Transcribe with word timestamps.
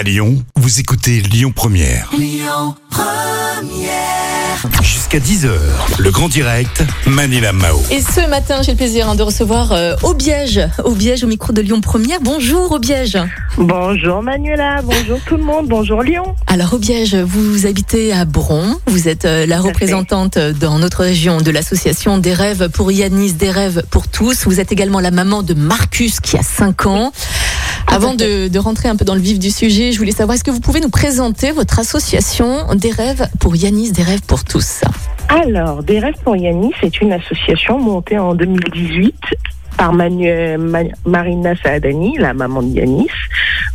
À 0.00 0.02
Lyon, 0.02 0.42
vous 0.56 0.80
écoutez 0.80 1.20
Lyon 1.20 1.52
Première. 1.54 2.10
Jusqu'à 4.82 5.18
10h, 5.18 5.50
le 5.98 6.10
grand 6.10 6.30
direct, 6.30 6.82
Manila 7.06 7.52
Mao. 7.52 7.78
Et 7.90 8.00
ce 8.00 8.26
matin, 8.30 8.62
j'ai 8.62 8.72
le 8.72 8.78
plaisir 8.78 9.10
hein, 9.10 9.14
de 9.14 9.22
recevoir 9.22 9.72
euh, 9.72 9.94
Aubiège, 10.02 10.66
Aubiège 10.84 11.22
au 11.22 11.26
micro 11.26 11.52
de 11.52 11.60
Lyon 11.60 11.82
Première. 11.82 12.20
Bonjour 12.22 12.72
Aubiège. 12.72 13.18
Bonjour 13.58 14.22
Manuela, 14.22 14.80
bonjour 14.82 15.18
tout 15.26 15.36
le 15.36 15.42
monde, 15.42 15.68
bonjour 15.68 16.02
Lyon. 16.02 16.34
Alors 16.46 16.72
Aubiège, 16.72 17.16
vous 17.16 17.66
habitez 17.66 18.14
à 18.14 18.24
Bron, 18.24 18.76
vous 18.86 19.06
êtes 19.06 19.26
euh, 19.26 19.44
la 19.44 19.56
fait. 19.56 19.68
représentante 19.68 20.38
dans 20.38 20.78
notre 20.78 21.00
région 21.00 21.42
de 21.42 21.50
l'association 21.50 22.16
Des 22.16 22.32
rêves 22.32 22.70
pour 22.70 22.90
Yanis, 22.90 23.34
des 23.34 23.50
rêves 23.50 23.82
pour 23.90 24.08
tous. 24.08 24.46
Vous 24.46 24.60
êtes 24.60 24.72
également 24.72 25.00
la 25.00 25.10
maman 25.10 25.42
de 25.42 25.52
Marcus 25.52 26.20
qui 26.20 26.38
a 26.38 26.42
5 26.42 26.86
ans. 26.86 27.12
Avant 27.90 28.14
de, 28.14 28.48
de 28.48 28.58
rentrer 28.58 28.88
un 28.88 28.96
peu 28.96 29.04
dans 29.04 29.14
le 29.14 29.20
vif 29.20 29.38
du 29.38 29.50
sujet, 29.50 29.92
je 29.92 29.98
voulais 29.98 30.12
savoir, 30.12 30.34
est-ce 30.36 30.44
que 30.44 30.50
vous 30.50 30.60
pouvez 30.60 30.80
nous 30.80 30.90
présenter 30.90 31.50
votre 31.52 31.78
association 31.78 32.74
Des 32.74 32.90
rêves 32.92 33.28
pour 33.40 33.56
Yanis, 33.56 33.92
des 33.92 34.02
rêves 34.02 34.22
pour 34.26 34.44
tous? 34.44 34.82
Alors, 35.28 35.82
Des 35.82 35.98
Rêves 36.00 36.14
pour 36.24 36.36
Yannis, 36.36 36.72
c'est 36.80 37.00
une 37.00 37.12
association 37.12 37.78
montée 37.78 38.18
en 38.18 38.34
2018 38.34 39.14
par 39.76 39.92
Manu- 39.92 40.58
Ma- 40.58 40.82
Marina 41.06 41.54
Saadani, 41.62 42.16
la 42.18 42.34
maman 42.34 42.62
de 42.62 42.68
Yanis. 42.78 43.06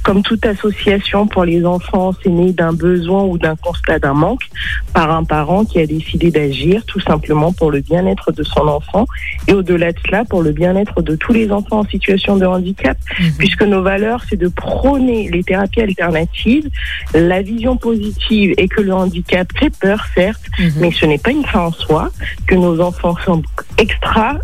Comme 0.06 0.22
toute 0.22 0.46
association 0.46 1.26
pour 1.26 1.46
les 1.46 1.66
enfants, 1.66 2.12
c'est 2.22 2.30
né 2.30 2.52
d'un 2.52 2.74
besoin 2.74 3.24
ou 3.24 3.40
d'un 3.40 3.56
constat 3.56 3.98
d'un 3.98 4.14
manque 4.14 4.48
par 4.94 5.10
un 5.10 5.24
parent 5.24 5.66
qui 5.66 5.80
a 5.80 5.88
décidé 5.88 6.30
d'agir 6.30 6.86
tout 6.86 7.00
simplement 7.00 7.52
pour 7.52 7.72
le 7.72 7.82
bien-être 7.82 8.32
de 8.32 8.44
son 8.44 8.68
enfant 8.68 9.08
et 9.48 9.54
au-delà 9.54 9.92
de 9.92 9.98
cela 10.06 10.24
pour 10.24 10.44
le 10.44 10.52
bien-être 10.52 11.02
de 11.02 11.16
tous 11.16 11.34
les 11.34 11.52
enfants 11.52 11.80
en 11.80 11.86
situation 11.86 12.38
de 12.38 12.46
handicap. 12.46 12.98
Puisque 13.40 13.64
nos 13.64 13.82
valeurs, 13.82 14.22
c'est 14.30 14.36
de 14.38 14.48
prôner 14.48 15.28
les 15.32 15.44
thérapies 15.44 15.82
alternatives, 15.82 16.70
la 17.16 17.42
vision 17.42 17.76
positive 17.76 18.54
et 18.58 18.68
que 18.68 18.82
le 18.82 18.94
handicap 18.94 19.48
fait 19.58 19.74
peur, 19.76 20.06
certes, 20.14 20.44
Mhm. 20.60 20.72
mais 20.82 20.92
ce 20.92 21.08
n'est 21.08 21.18
pas 21.18 21.32
une 21.32 21.46
fin 21.46 21.62
en 21.62 21.72
soi, 21.72 22.12
que 22.46 22.54
nos 22.54 22.80
enfants 22.80 23.16
sont 23.26 23.42
extra, 23.80 24.38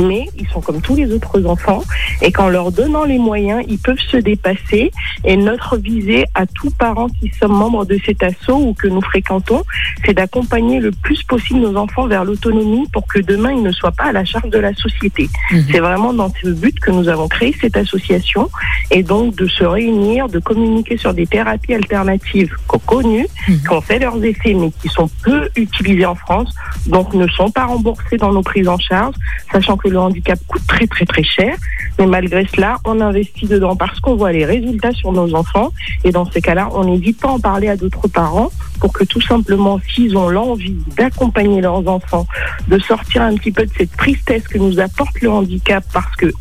mais 0.00 0.26
ils 0.38 0.46
sont 0.48 0.60
comme 0.60 0.80
tous 0.80 0.94
les 0.96 1.12
autres 1.12 1.44
enfants, 1.46 1.82
et 2.22 2.30
qu'en 2.32 2.48
leur 2.48 2.72
donnant 2.72 3.04
les 3.04 3.18
moyens, 3.18 3.64
ils 3.68 3.78
peuvent 3.78 3.98
se 3.98 4.16
dépasser. 4.16 4.90
Et 5.24 5.36
notre 5.36 5.76
visée 5.76 6.24
à 6.34 6.46
tous 6.46 6.70
parents 6.70 7.08
qui 7.08 7.30
sommes 7.38 7.52
membres 7.56 7.84
de 7.84 7.98
cet 8.04 8.22
assaut 8.22 8.56
ou 8.56 8.74
que 8.74 8.86
nous 8.88 9.00
fréquentons, 9.00 9.62
c'est 10.04 10.14
d'accompagner 10.14 10.80
le 10.80 10.90
plus 10.90 11.22
possible 11.22 11.60
nos 11.60 11.76
enfants 11.76 12.06
vers 12.06 12.24
l'autonomie 12.24 12.86
pour 12.92 13.06
que 13.06 13.18
demain 13.20 13.52
ils 13.52 13.62
ne 13.62 13.72
soient 13.72 13.92
pas 13.92 14.04
à 14.06 14.12
la 14.12 14.24
charge 14.24 14.50
de 14.50 14.58
la 14.58 14.74
société. 14.74 15.28
Mhm. 15.50 15.64
C'est 15.70 15.80
vraiment 15.80 16.12
dans 16.12 16.30
ce 16.42 16.48
but 16.50 16.78
que 16.80 16.90
nous 16.90 17.08
avons 17.08 17.28
créé 17.28 17.54
cette 17.60 17.76
association 17.76 18.48
et 18.90 19.02
donc 19.02 19.34
de 19.36 19.46
se 19.46 19.64
réunir, 19.64 20.28
de 20.28 20.38
communiquer 20.38 20.96
sur 20.96 21.14
des 21.14 21.26
thérapies 21.26 21.74
alternatives 21.74 22.54
co- 22.66 22.78
connues, 22.78 23.26
Mhm. 23.48 23.60
qui 23.62 23.70
ont 23.70 23.80
fait 23.80 23.98
leurs 23.98 24.22
effets 24.24 24.54
mais 24.54 24.70
qui 24.82 24.88
sont 24.88 25.08
peu 25.22 25.48
utilisées 25.56 26.06
en 26.06 26.14
France, 26.14 26.54
donc 26.86 27.14
ne 27.14 27.26
sont 27.28 27.50
pas 27.50 27.64
remboursées 27.66 28.16
dans 28.18 28.32
nos 28.32 28.42
prises 28.42 28.68
en 28.68 28.78
charge, 28.78 29.14
sachant 29.52 29.76
que 29.78 29.88
le 29.88 29.98
handicap 29.98 30.38
coûte 30.46 30.66
très 30.66 30.86
très 30.86 31.06
très 31.06 31.22
cher. 31.22 31.56
Mais 31.98 32.06
malgré 32.06 32.46
cela, 32.54 32.76
on 32.84 33.00
investit 33.00 33.46
dedans 33.46 33.74
parce 33.74 33.98
qu'on 34.00 34.16
voit 34.16 34.32
les 34.32 34.44
résultats 34.44 34.92
sur 34.92 35.12
nos 35.12 35.34
enfants 35.34 35.72
et 36.04 36.10
dans 36.10 36.30
ces 36.30 36.40
cas-là, 36.40 36.68
on 36.72 36.84
n'hésite 36.84 37.20
pas 37.20 37.28
à 37.28 37.32
en 37.32 37.40
parler 37.40 37.68
à 37.68 37.76
d'autres 37.76 38.08
parents 38.08 38.50
pour 38.80 38.92
que 38.92 39.04
tout 39.04 39.20
simplement, 39.20 39.80
s'ils 39.92 40.16
ont 40.16 40.28
l'envie 40.28 40.76
d'accompagner 40.96 41.60
leurs 41.60 41.86
enfants, 41.88 42.26
de 42.68 42.78
sortir 42.78 43.22
un 43.22 43.34
petit 43.36 43.50
peu 43.50 43.64
de 43.64 43.72
cette 43.76 43.96
tristesse 43.96 44.46
que 44.46 44.58
nous 44.58 44.78
apporte 44.78 45.20
le 45.20 45.30
handicap 45.30 45.84
parce 45.92 46.14
que 46.16 46.32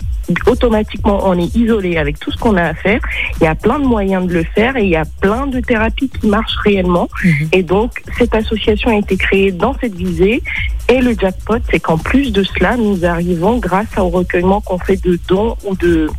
automatiquement 0.46 1.22
on 1.24 1.38
est 1.38 1.56
isolé 1.56 1.98
avec 1.98 2.20
tout 2.20 2.32
ce 2.32 2.38
qu'on 2.38 2.58
a 2.58 2.64
à 2.64 2.74
faire. 2.74 3.00
Il 3.40 3.44
y 3.44 3.48
a 3.48 3.56
plein 3.56 3.80
de 3.80 3.86
moyens 3.86 4.28
de 4.28 4.34
le 4.34 4.44
faire 4.44 4.76
et 4.78 4.84
il 4.84 4.90
y 4.90 4.96
a 4.96 5.06
plein 5.22 5.48
de 5.48 5.60
thérapies 5.60 6.10
qui 6.10 6.28
marchent 6.28 6.58
réellement. 6.64 7.10
Mhm. 7.24 7.50
Et 7.52 7.64
donc 7.64 8.04
cette 8.18 8.36
association 8.36 8.90
a 8.90 8.96
été 8.96 9.18
créée 9.18 9.52
dans 9.52 9.76
cette 9.80 9.96
visée. 9.96 10.42
Et 10.90 11.02
le 11.02 11.14
jackpot, 11.20 11.58
c'est 11.70 11.82
qu'en 11.82 11.98
plus 11.98 12.32
de 12.32 12.44
cela, 12.44 12.78
nous 12.78 13.04
arrivons, 13.04 13.58
grâce 13.58 13.98
au 13.98 14.08
recueillement 14.08 14.62
qu'on 14.62 14.80
fait 14.80 14.96
de 15.04 15.20
dons 15.28 15.58
ou 15.66 15.76
de 15.76 16.10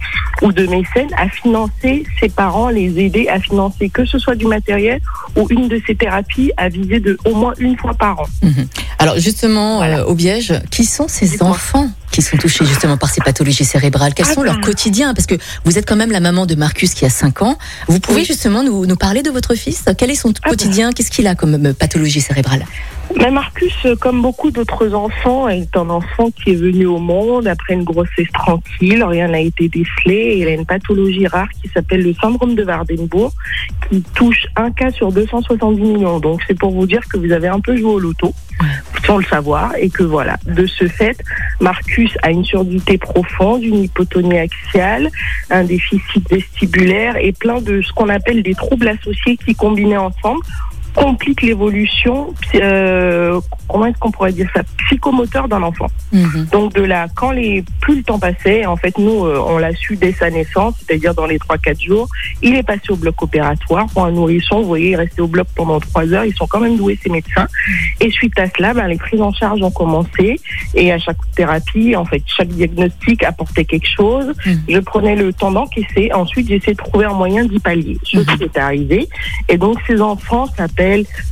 ou 0.42 0.52
de 0.52 0.66
mécènes, 0.66 1.10
à 1.16 1.28
financer 1.28 2.04
ces 2.20 2.28
parents, 2.28 2.68
les 2.68 2.98
aider 2.98 3.28
à 3.28 3.40
financer 3.40 3.88
que 3.88 4.04
ce 4.04 4.18
soit 4.18 4.34
du 4.36 4.46
matériel 4.46 5.00
ou 5.36 5.46
une 5.50 5.68
de 5.68 5.80
ces 5.86 5.94
thérapies 5.94 6.52
à 6.56 6.68
viser 6.68 7.00
de 7.00 7.18
au 7.24 7.34
moins 7.34 7.54
une 7.58 7.76
fois 7.76 7.94
par 7.94 8.20
an. 8.20 8.26
Mhm. 8.42 8.66
Alors 8.98 9.18
justement, 9.18 9.78
Voilà. 9.78 10.00
euh, 10.00 10.04
Aubiège, 10.06 10.54
qui 10.70 10.84
sont 10.84 11.08
ces 11.08 11.42
enfants 11.42 11.88
qui 12.10 12.22
sont 12.22 12.36
touchés 12.38 12.64
justement 12.64 12.96
par 12.96 13.10
ces 13.10 13.20
pathologies 13.20 13.64
cérébrales? 13.64 14.14
Quels 14.14 14.26
Ah 14.30 14.34
sont 14.34 14.40
ben. 14.40 14.46
leurs 14.46 14.60
quotidiens? 14.60 15.12
Parce 15.14 15.26
que 15.26 15.34
vous 15.64 15.76
êtes 15.78 15.86
quand 15.86 15.94
même 15.96 16.10
la 16.10 16.20
maman 16.20 16.46
de 16.46 16.54
Marcus 16.54 16.94
qui 16.94 17.04
a 17.04 17.10
5 17.10 17.42
ans. 17.42 17.58
Vous 17.86 18.00
pouvez 18.00 18.20
Oui. 18.20 18.24
justement 18.26 18.62
nous, 18.62 18.86
nous 18.86 18.96
parler 18.96 19.22
de 19.22 19.30
votre 19.30 19.54
fils? 19.54 19.84
Quel 19.98 20.10
est 20.10 20.14
son 20.14 20.30
ben. 20.30 20.50
quotidien? 20.50 20.92
Qu'est-ce 20.92 21.10
qu'il 21.10 21.26
a 21.26 21.34
comme 21.34 21.66
euh, 21.66 21.72
pathologie 21.74 22.20
cérébrale? 22.20 22.64
Mais 23.16 23.30
Marcus, 23.30 23.86
comme 24.00 24.22
beaucoup 24.22 24.50
d'autres 24.50 24.94
enfants, 24.94 25.48
est 25.48 25.76
un 25.76 25.88
enfant 25.88 26.30
qui 26.30 26.50
est 26.50 26.54
venu 26.54 26.86
au 26.86 26.98
monde 26.98 27.48
après 27.48 27.74
une 27.74 27.84
grossesse 27.84 28.30
tranquille, 28.32 29.02
rien 29.02 29.28
n'a 29.28 29.40
été 29.40 29.68
décelé. 29.68 30.36
Il 30.38 30.46
a 30.46 30.52
une 30.52 30.66
pathologie 30.66 31.26
rare 31.26 31.48
qui 31.60 31.68
s'appelle 31.68 32.02
le 32.02 32.12
syndrome 32.14 32.54
de 32.54 32.62
Wardenbourg, 32.64 33.32
qui 33.88 34.02
touche 34.14 34.46
un 34.56 34.70
cas 34.70 34.90
sur 34.90 35.10
270 35.10 35.80
millions. 35.80 36.20
Donc 36.20 36.42
c'est 36.46 36.58
pour 36.58 36.70
vous 36.70 36.86
dire 36.86 37.00
que 37.10 37.16
vous 37.16 37.32
avez 37.32 37.48
un 37.48 37.60
peu 37.60 37.76
joué 37.76 37.90
au 37.90 37.98
loto, 37.98 38.34
sans 39.06 39.16
le 39.16 39.24
savoir, 39.24 39.74
et 39.76 39.88
que 39.88 40.02
voilà. 40.02 40.36
De 40.46 40.66
ce 40.66 40.86
fait, 40.86 41.18
Marcus 41.60 42.12
a 42.22 42.30
une 42.30 42.44
surdité 42.44 42.98
profonde, 42.98 43.62
une 43.62 43.84
hypotonie 43.84 44.38
axiale, 44.38 45.10
un 45.50 45.64
déficit 45.64 46.28
vestibulaire 46.30 47.16
et 47.16 47.32
plein 47.32 47.60
de 47.60 47.80
ce 47.80 47.92
qu'on 47.92 48.10
appelle 48.10 48.42
des 48.42 48.54
troubles 48.54 48.88
associés 48.88 49.38
qui 49.38 49.54
combinés 49.54 49.96
ensemble 49.96 50.42
compliquent 50.94 51.42
l'évolution, 51.42 52.34
euh, 52.56 53.40
comment 53.68 53.86
est-ce 53.86 53.98
qu'on 53.98 54.10
pourrait 54.10 54.32
dire 54.32 54.48
ça, 54.54 54.62
psychomoteur 54.86 55.48
d'un 55.48 55.62
enfant. 55.62 55.86
Mhm. 56.12 56.46
Donc 56.52 56.74
de 56.74 56.82
là, 56.82 57.06
quand 57.14 57.30
les 57.30 57.64
plus 57.80 57.96
le 57.96 58.02
temps 58.02 58.18
passait, 58.18 58.66
en 58.66 58.76
fait 58.76 58.96
nous 58.98 59.24
euh, 59.24 59.42
on 59.46 59.58
l'a 59.58 59.72
su 59.74 59.96
dès 59.96 60.12
sa 60.12 60.30
naissance, 60.30 60.74
c'est-à-dire 60.78 61.14
dans 61.14 61.26
les 61.26 61.38
3-4 61.38 61.80
jours, 61.82 62.08
il 62.42 62.54
est 62.56 62.62
passé 62.62 62.90
au 62.90 62.96
bloc 62.96 63.22
opératoire 63.22 63.86
pour 63.92 64.04
un 64.04 64.10
nourrisson. 64.12 64.60
Vous 64.62 64.68
voyez, 64.68 64.88
il 64.88 64.92
est 64.94 64.96
resté 64.96 65.20
au 65.22 65.28
bloc 65.28 65.46
pendant 65.54 65.78
3 65.80 66.12
heures. 66.12 66.24
Ils 66.24 66.34
sont 66.34 66.46
quand 66.46 66.60
même 66.60 66.76
doués 66.76 66.98
ces 67.02 67.10
médecins. 67.10 67.46
Et 68.00 68.10
suite 68.10 68.38
à 68.38 68.46
cela, 68.56 68.74
ben, 68.74 68.86
les 68.88 68.96
prises 68.96 69.20
en 69.20 69.32
charge 69.32 69.60
ont 69.62 69.70
commencé 69.70 70.40
et 70.74 70.92
à 70.92 70.98
chaque 70.98 71.16
thérapie, 71.36 71.94
en 71.96 72.04
fait, 72.04 72.22
chaque 72.26 72.48
diagnostic 72.48 73.22
apportait 73.24 73.64
quelque 73.64 73.88
chose. 73.88 74.32
Mhm. 74.46 74.62
Je 74.68 74.78
prenais 74.78 75.16
le 75.16 75.32
temps 75.32 75.50
d'encaisser. 75.52 76.10
Ensuite, 76.12 76.48
j'essayais 76.48 76.72
de 76.74 76.78
trouver 76.82 77.04
un 77.06 77.12
moyen 77.14 77.44
d'y 77.44 77.58
pallier. 77.58 77.98
Ce 78.04 78.18
Mhm. 78.18 78.24
qui 78.36 78.44
est 78.44 78.58
arrivé. 78.58 79.08
Et 79.48 79.56
donc 79.58 79.78
ces 79.86 80.00
enfants 80.00 80.46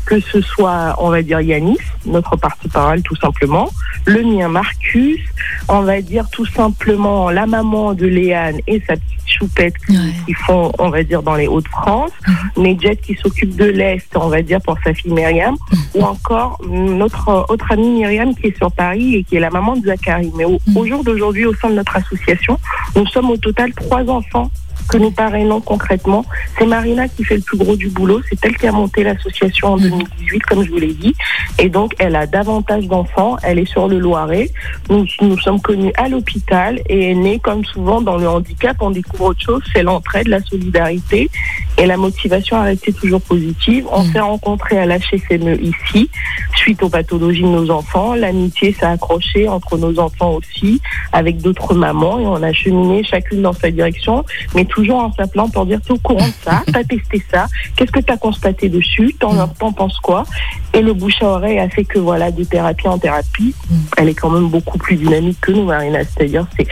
que 0.05 0.21
ce 0.21 0.41
soit, 0.41 0.95
on 0.99 1.11
va 1.11 1.23
dire 1.23 1.41
Yanis, 1.41 1.79
notre 2.05 2.37
partie 2.37 2.69
parole 2.69 3.03
tout 3.03 3.17
simplement, 3.17 3.71
le 4.05 4.23
mien 4.23 4.49
Marcus, 4.49 5.21
on 5.69 5.81
va 5.83 6.01
dire 6.01 6.29
tout 6.31 6.47
simplement 6.47 7.31
la 7.31 7.47
maman 7.47 7.95
de 7.95 8.07
Léane 8.07 8.59
et 8.67 8.81
sa 8.87 8.95
petite 8.95 9.29
choupette 9.29 9.75
qui, 9.87 9.97
Ouais. 9.97 10.13
qui 10.27 10.35
font, 10.35 10.73
on 10.79 10.89
va 10.91 11.03
dire, 11.03 11.23
dans 11.23 11.35
les 11.35 11.47
Hauts-de-France, 11.47 12.13
Nedjet 12.57 12.97
qui 12.97 13.15
s'occupe 13.15 13.55
de 13.57 13.65
l'Est, 13.67 14.09
on 14.17 14.29
va 14.29 14.43
dire, 14.43 14.61
pour 14.63 14.77
sa 14.85 14.95
fille 14.95 15.13
Myriam, 15.13 15.57
ou 15.95 16.03
encore 16.03 16.61
notre 16.69 17.47
autre 17.49 17.71
amie 17.73 17.91
Myriam 18.01 18.35
qui 18.35 18.49
est 18.49 18.57
sur 18.57 18.71
Paris 18.73 19.17
et 19.17 19.25
qui 19.25 19.37
est 19.37 19.41
la 19.41 19.51
maman 19.51 19.77
de 19.77 19.85
Zachary. 19.87 20.33
Mais 20.37 20.45
au, 20.45 20.59
au 20.75 20.87
jour 20.87 21.03
d'aujourd'hui, 21.05 21.45
au 21.47 21.55
sein 21.55 21.69
de 21.71 21.75
notre 21.75 21.97
association, 21.97 22.59
nous 22.95 23.07
sommes 23.07 23.31
au 23.31 23.37
total 23.37 23.73
trois 23.75 24.05
enfants 24.09 24.51
que 24.89 24.97
nous 24.99 25.11
parrainons 25.11 25.61
concrètement. 25.61 26.25
C'est 26.59 26.67
Marina 26.67 27.09
qui 27.09 27.25
fait 27.25 27.37
le 27.37 27.43
plus 27.43 27.59
gros 27.59 27.77
du 27.77 27.89
boulot. 27.89 28.21
C'est 28.29 28.39
elle 28.45 28.57
qui 28.57 28.67
a 28.67 28.73
monté 28.73 29.03
l'association 29.05 29.69
en 29.75 29.77
Mhm. 29.77 29.91
2018, 29.91 30.43
comme 30.45 30.65
je 30.65 30.71
vous 30.71 30.79
l'ai 30.79 30.93
dit. 30.95 31.15
Et 31.59 31.69
donc, 31.69 31.95
elle 31.99 32.17
a 32.17 32.27
davantage 32.27 32.87
d'enfants. 32.87 33.37
Elle 33.43 33.59
est 33.59 33.67
sur 33.67 33.89
le 33.89 33.99
Loiret. 33.99 34.51
Nous, 34.91 35.05
nous 35.21 35.39
sommes 35.39 35.61
connus 35.61 35.93
à 35.97 36.09
l'hôpital 36.09 36.81
et 36.89 37.11
est 37.11 37.15
née, 37.15 37.39
comme 37.39 37.65
souvent 37.65 38.01
dans 38.01 38.17
le 38.17 38.29
handicap, 38.29 38.77
on 38.81 38.91
découvre 38.91 39.27
autre 39.27 39.41
chose. 39.43 39.63
C'est 39.73 39.83
l'entraide, 39.83 40.29
la 40.29 40.41
solidarité 40.41 41.31
et 41.79 41.87
la 41.87 41.97
motivation 41.97 42.57
à 42.57 42.63
rester 42.63 42.93
toujours 42.93 43.21
positive. 43.21 43.87
On 43.93 44.03
Mhm. 44.05 44.13
s'est 44.13 44.21
rencontrés 44.21 44.79
à 44.79 44.87
l'HSME 44.87 45.59
ici, 45.63 46.09
suite 46.55 46.83
aux 46.83 46.89
pathologies 46.89 47.43
de 47.43 47.49
nos 47.49 47.71
enfants. 47.71 48.15
L'amitié 48.15 48.73
s'est 48.73 48.87
accrochée 48.87 49.49
entre 49.49 49.77
nos 49.77 49.99
enfants 49.99 50.33
aussi, 50.35 50.81
avec 51.13 51.39
d'autres 51.39 51.75
mamans, 51.75 52.19
et 52.19 52.27
on 52.27 52.43
a 52.43 52.53
cheminé 52.53 53.05
chacune 53.05 53.43
dans 53.43 53.53
sa 53.53 53.71
direction, 53.71 54.25
mais 54.55 54.65
toujours 54.65 54.99
en 55.01 55.13
s'appelant 55.13 55.49
pour 55.49 55.67
dire, 55.67 55.81
t'es 55.83 55.93
au 55.93 55.99
courant 55.99 56.27
de 56.27 56.33
ça, 56.45 56.63
t'as 56.73 56.85
testé 56.85 57.23
ça, 57.31 57.47
qu'est-ce 57.77 57.93
que 57.93 58.01
t'as 58.01 58.17
constaté 58.17 58.69
dessus, 58.69 59.15
t'en 59.19 59.47
t'en 59.49 59.73
penses 59.73 59.99
quoi? 59.99 60.25
Et 60.73 60.81
le 60.83 60.93
bouche 60.95 61.23
à 61.23 61.27
oreille 61.27 61.59
a 61.59 61.69
fait 61.69 61.85
que, 61.85 61.99
voilà, 61.99 62.31
de 62.31 62.45
thérapie 62.45 62.89
en 62.89 62.99
thérapie, 62.99 63.55
Mm. 63.71 63.75
elle 63.99 64.09
est 64.09 64.15
quand 64.15 64.31
même 64.31 64.49
beaucoup 64.49 64.79
plus 64.79 64.97
dynamique 64.97 65.39
que 65.41 65.53
nous, 65.53 65.65
Marina. 65.65 66.01
C'est-à-dire, 66.05 66.47
c'est 66.57 66.67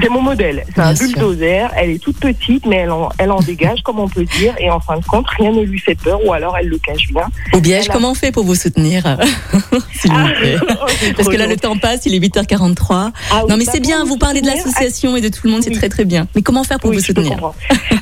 C'est 0.00 0.08
mon 0.08 0.22
modèle. 0.22 0.64
C'est 0.74 0.80
un 0.80 0.92
Bien 0.94 1.06
bulldozer. 1.06 1.68
Elle 1.76 1.90
est 1.90 1.98
toute 2.02 2.18
petite, 2.18 2.64
mais 2.66 2.76
elle 2.76 2.90
en, 2.90 3.08
elle 3.18 3.30
en 3.32 3.40
dégage, 3.40 3.82
comme 3.82 3.98
on 3.98 4.08
peut 4.08 4.24
dire. 4.24 4.54
Et 4.58 4.70
en 4.70 4.80
fin 4.80 4.98
de 4.98 5.04
compte, 5.04 5.26
rien 5.38 5.52
ne 5.52 5.62
lui 5.62 5.78
fait 5.78 5.94
peur, 5.96 6.24
ou 6.24 6.32
alors 6.32 6.56
elle 6.58 6.68
le 6.68 6.78
cache 6.78 7.08
bien. 7.12 7.26
Biège, 7.60 7.86
Voilà. 7.86 7.94
comment 7.94 8.10
on 8.12 8.14
fait 8.14 8.32
pour 8.32 8.44
vous 8.44 8.54
soutenir 8.54 9.02
S'il 9.92 10.12
vous 10.12 10.28
plaît. 10.40 10.56
Oh, 10.80 10.86
Parce 11.16 11.28
que 11.28 11.36
là, 11.36 11.46
le 11.46 11.56
temps 11.56 11.76
passe, 11.76 12.06
il 12.06 12.14
est 12.14 12.18
8h43. 12.20 12.76
Ah 12.90 13.10
oui, 13.42 13.50
Non, 13.50 13.56
mais 13.56 13.64
bah, 13.64 13.70
c'est 13.74 13.80
bien, 13.80 14.04
vous 14.04 14.16
parlez 14.16 14.40
de 14.40 14.46
l'association 14.46 15.16
et 15.16 15.20
de 15.20 15.28
tout 15.28 15.40
le 15.44 15.50
monde, 15.50 15.62
c'est 15.62 15.70
très 15.72 15.88
très 15.88 16.04
bien. 16.04 16.26
Mais 16.34 16.42
comment 16.42 16.62
faire 16.64 16.78
pour 16.78 16.90
Oui, 16.90 16.96
vous 16.96 17.02
soutenir. 17.02 17.36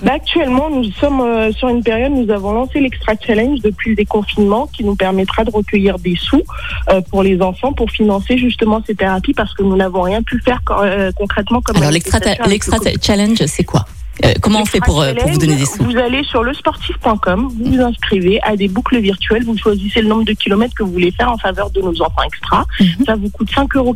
Bah, 0.03 0.13
actuellement, 0.15 0.69
nous 0.71 0.85
sommes 0.93 1.21
euh, 1.21 1.51
sur 1.53 1.69
une 1.69 1.83
période, 1.83 2.13
nous 2.13 2.31
avons 2.31 2.53
lancé 2.53 2.81
l'Extra 2.81 3.15
Challenge 3.25 3.61
depuis 3.61 3.91
le 3.91 3.97
déconfinement 3.97 4.69
qui 4.69 4.85
nous 4.85 4.95
permettra 4.95 5.43
de 5.45 5.51
recueillir 5.51 5.99
des 5.99 6.15
sous 6.17 6.43
euh, 6.91 7.01
pour 7.11 7.23
les 7.23 7.41
enfants 7.41 7.73
pour 7.73 7.91
financer 7.91 8.37
justement 8.37 8.83
ces 8.87 8.95
thérapies 8.95 9.33
parce 9.33 9.53
que 9.55 9.63
nous 9.63 9.75
n'avons 9.77 10.03
rien 10.03 10.23
pu 10.23 10.41
faire 10.45 10.61
co- 10.65 10.75
euh, 10.83 11.11
concrètement 11.17 11.56
Alors, 11.75 11.91
l'extra 11.91 12.79
challenge, 13.01 13.45
c'est 13.47 13.65
quoi? 13.65 13.87
Euh, 14.25 14.33
Comment 14.41 14.63
on 14.63 14.65
fait 14.65 14.81
pour, 14.81 15.03
euh, 15.03 15.13
pour 15.15 15.29
vous 15.29 15.39
donner 15.39 15.57
des 15.57 15.67
sous 15.67 15.83
Vous 15.85 15.97
allez 15.97 16.23
sur 16.25 16.43
lesportif.com, 16.43 17.49
vous 17.59 17.73
vous 17.73 17.81
inscrivez 17.81 18.41
à 18.43 18.57
des 18.57 18.69
boucles 18.69 18.99
virtuelles, 18.99 19.45
vous 19.45 19.57
choisissez 19.59 20.01
le 20.01 20.09
nombre 20.09 20.25
de 20.25 20.33
kilomètres 20.33 20.75
que 20.75 20.83
vous 20.83 20.93
voulez 20.93 21.11
faire 21.11 21.31
en 21.31 21.37
faveur 21.37 21.71
de 21.71 21.81
nos 21.81 22.01
enfants 22.03 22.23
extra. 22.25 22.65
Mhm. 22.81 23.05
Ça 23.07 23.15
vous 23.17 23.29
coûte 23.31 23.51
5,90 23.51 23.77
euros 23.77 23.95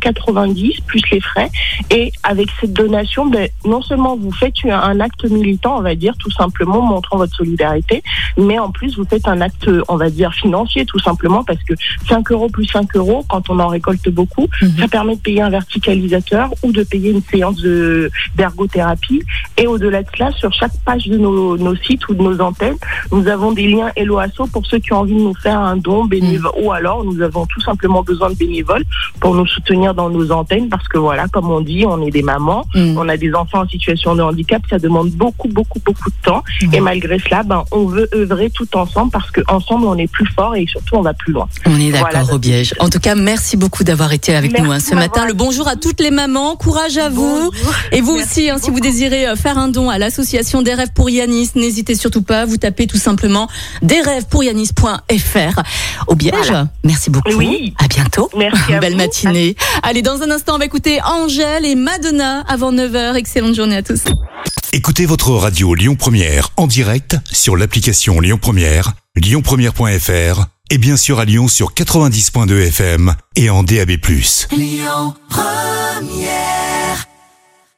plus 0.85 1.01
les 1.11 1.19
frais. 1.21 1.49
Et 1.89 2.11
avec 2.23 2.49
cette 2.59 2.73
donation, 2.73 3.25
ben, 3.25 3.49
non 3.65 3.81
seulement 3.81 4.15
vous 4.15 4.31
faites 4.31 4.53
un, 4.65 4.99
acte 4.99 5.23
militant, 5.25 5.77
on 5.77 5.81
va 5.81 5.95
dire, 5.95 6.13
tout 6.19 6.31
simplement, 6.31 6.81
montrant 6.81 7.17
votre 7.17 7.35
solidarité, 7.35 8.03
mais 8.37 8.59
en 8.59 8.69
plus 8.71 8.97
vous 8.97 9.05
faites 9.05 9.27
un 9.27 9.41
acte, 9.41 9.69
on 9.87 9.95
va 9.95 10.09
dire, 10.09 10.33
financier, 10.33 10.85
tout 10.85 10.99
simplement, 10.99 11.43
parce 11.43 11.63
que 11.63 11.73
5 12.07 12.31
euros 12.31 12.49
plus 12.49 12.65
5 12.65 12.95
euros, 12.95 13.25
quand 13.27 13.49
on 13.49 13.59
en 13.59 13.67
récolte 13.67 14.07
beaucoup, 14.09 14.47
Mhm. 14.61 14.77
ça 14.79 14.87
permet 14.87 15.15
de 15.15 15.21
payer 15.21 15.41
un 15.41 15.49
verticalisateur 15.49 16.49
ou 16.63 16.71
de 16.71 16.83
payer 16.83 17.09
une 17.11 17.23
séance 17.23 17.57
de- 17.61 18.11
d'ergothérapie. 18.35 19.23
Et 19.57 19.65
au-delà 19.67 20.03
de 20.03 20.10
cela, 20.15 20.31
sur 20.33 20.51
chaque 20.53 20.71
page 20.85 21.07
de 21.07 21.17
nos, 21.17 21.57
nos 21.57 21.75
sites 21.75 22.07
ou 22.09 22.13
de 22.13 22.21
nos 22.21 22.39
antennes, 22.41 22.77
nous 23.11 23.27
avons 23.27 23.51
des 23.51 23.67
liens 23.67 23.91
Hello 23.95 24.17
Asso 24.19 24.45
pour 24.51 24.65
ceux 24.65 24.79
qui 24.79 24.93
ont 24.93 24.99
envie 24.99 25.13
de 25.15 25.19
nous 25.21 25.35
faire 25.35 25.59
un 25.59 25.77
don 25.77 26.05
bénévole. 26.05 26.51
Ou 26.61 26.71
alors, 26.71 27.03
nous 27.03 27.21
avons 27.21 27.45
tout 27.45 27.61
simplement 27.61 28.03
besoin 28.03 28.29
de 28.29 28.35
bénévoles 28.35 28.83
pour 29.19 29.35
nous 29.35 29.45
soutenir 29.47 29.93
dans 29.93 30.09
nos 30.09 30.31
antennes 30.31 30.69
parce 30.69 30.87
que 30.87 30.97
voilà, 30.97 31.27
comme 31.27 31.49
on 31.49 31.61
dit, 31.61 31.85
on 31.85 32.01
est 32.05 32.11
des 32.11 32.23
mamans, 32.23 32.65
Mm. 32.75 32.97
on 32.97 33.09
a 33.09 33.17
des 33.17 33.33
enfants 33.33 33.61
en 33.61 33.67
situation 33.67 34.15
de 34.15 34.21
handicap, 34.21 34.61
ça 34.69 34.77
demande 34.79 35.09
beaucoup, 35.11 35.47
beaucoup, 35.47 35.79
beaucoup 35.85 36.09
de 36.09 36.15
temps. 36.23 36.43
Mhm. 36.61 36.73
Et 36.73 36.79
malgré 36.79 37.19
cela, 37.19 37.43
ben, 37.43 37.63
on 37.71 37.85
veut 37.85 38.09
œuvrer 38.15 38.49
tout 38.49 38.67
ensemble 38.77 39.11
parce 39.11 39.29
qu'ensemble, 39.31 39.85
on 39.85 39.97
est 39.97 40.07
plus 40.11 40.27
fort 40.35 40.55
et 40.55 40.65
surtout, 40.67 40.95
on 40.95 41.01
va 41.01 41.13
plus 41.13 41.33
loin. 41.33 41.47
On 41.65 41.79
est 41.79 41.91
d'accord 41.91 42.09
Voilà. 42.11 42.33
au 42.33 42.39
Biège. 42.39 42.73
En 42.79 42.89
tout 42.89 42.99
cas, 42.99 43.15
merci 43.15 43.57
beaucoup 43.57 43.83
d'avoir 43.83 44.11
été 44.13 44.35
avec 44.35 44.51
Merci 44.51 44.65
nous 44.65 44.71
hein, 44.71 44.79
ce 44.79 44.95
matin. 44.95 45.25
Le 45.25 45.33
bonjour 45.33 45.67
à 45.67 45.75
toutes 45.75 45.99
les 46.01 46.11
mamans, 46.11 46.55
courage 46.55 46.97
à 46.97 47.09
vous. 47.09 47.51
Et 47.91 48.01
vous 48.01 48.15
Merci 48.15 48.31
aussi, 48.41 48.49
hein, 48.49 48.57
si 48.61 48.69
vous 48.71 48.79
désirez 48.79 49.27
euh, 49.27 49.35
faire 49.35 49.57
un 49.57 49.67
don 49.67 49.89
à 49.89 49.97
l'association 50.01 50.61
des 50.61 50.73
rêves 50.73 50.91
pour 50.93 51.09
Yanis, 51.09 51.51
n'hésitez 51.55 51.95
surtout 51.95 52.23
pas, 52.23 52.45
vous 52.45 52.57
tapez 52.57 52.87
tout 52.87 52.97
simplement 52.97 53.47
desrêvespouryanis.fr. 53.81 55.61
Au 56.07 56.15
Biège, 56.15 56.33
Voilà. 56.47 56.67
merci 56.83 57.09
beaucoup. 57.09 57.31
Oui. 57.35 57.73
À 57.77 57.87
bientôt. 57.87 58.29
Merci 58.37 58.73
à 58.73 58.79
Belle 58.79 58.93
vous. 58.93 58.97
matinée. 58.97 59.55
Allez, 59.83 60.01
dans 60.01 60.21
un 60.21 60.31
instant, 60.31 60.55
on 60.55 60.57
va 60.57 60.65
écouter 60.65 60.99
Angèle 61.05 61.65
et 61.65 61.75
Madonna 61.75 62.41
avant 62.47 62.73
9h. 62.73 63.15
Excellente 63.15 63.55
journée 63.55 63.77
à 63.77 63.83
tous. 63.83 64.01
Écoutez 64.73 65.05
votre 65.05 65.31
radio 65.31 65.73
Lyon 65.75 65.95
Première 65.95 66.49
en 66.57 66.65
direct 66.67 67.15
sur 67.31 67.55
l'application 67.55 68.19
Lyon 68.19 68.39
Première, 68.41 68.93
lyonpremière.fr 69.15 70.45
et 70.69 70.77
bien 70.77 70.95
sûr 70.97 71.19
à 71.19 71.25
Lyon 71.25 71.47
sur 71.47 71.73
90.2 71.73 72.67
FM 72.67 73.13
et 73.35 73.49
en 73.49 73.63
DAB+. 73.63 73.91
Lyon 74.51 75.13
Première 75.29 76.60